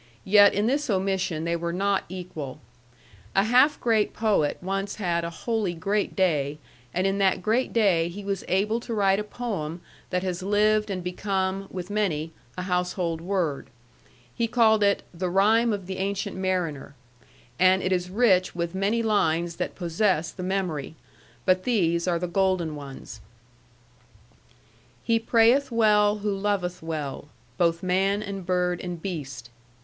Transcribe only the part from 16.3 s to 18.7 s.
Mariner. And it is rich